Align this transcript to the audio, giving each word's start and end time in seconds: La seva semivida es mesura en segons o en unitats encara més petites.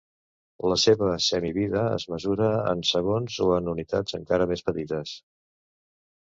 La 0.71 0.77
seva 0.83 1.09
semivida 1.25 1.83
es 1.97 2.05
mesura 2.13 2.47
en 2.71 2.81
segons 2.93 3.37
o 3.49 3.51
en 3.59 3.69
unitats 3.75 4.19
encara 4.21 4.49
més 4.55 4.65
petites. 4.71 5.15